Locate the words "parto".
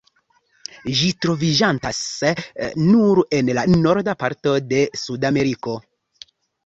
4.25-4.55